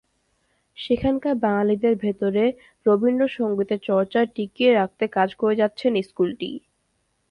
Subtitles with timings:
[0.77, 2.43] সেখানকার বাঙালিদের ভেতরে
[2.85, 6.51] রবীন্দ্রসংগীতের চর্চা টিকিয়ে রাখতে কাজ করে যাচ্ছে স্কুলটি।